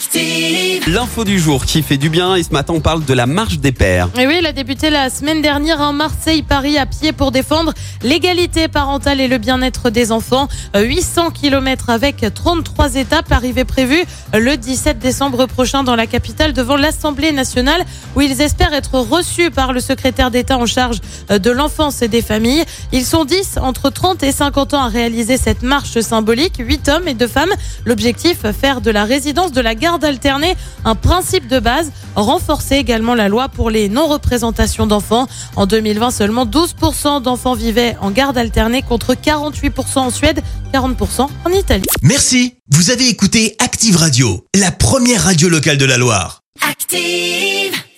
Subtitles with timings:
[0.00, 0.88] Active.
[0.88, 3.58] L'info du jour qui fait du bien et ce matin on parle de la marche
[3.58, 4.08] des pères.
[4.18, 8.66] Et oui, elle a débuté la semaine dernière en Marseille-Paris à pied pour défendre l'égalité
[8.68, 10.48] parentale et le bien-être des enfants.
[10.74, 14.02] Euh, 800 km avec 33 étapes, arrivée prévue
[14.32, 17.84] le 17 décembre prochain dans la capitale devant l'Assemblée nationale
[18.16, 22.08] où ils espèrent être reçus par le secrétaire d'État en charge euh, de l'enfance et
[22.08, 22.64] des familles.
[22.92, 27.06] Ils sont 10 entre 30 et 50 ans à réaliser cette marche symbolique, 8 hommes
[27.06, 27.52] et 2 femmes.
[27.84, 33.14] L'objectif, faire de la résidence de la garde alternée un principe de base, renforcer également
[33.14, 35.26] la loi pour les non-représentations d'enfants.
[35.56, 41.50] En 2020, seulement 12% d'enfants vivaient en garde alternée contre 48% en Suède, 40% en
[41.50, 41.84] Italie.
[42.02, 46.40] Merci, vous avez écouté Active Radio, la première radio locale de la Loire.
[46.68, 47.80] Active.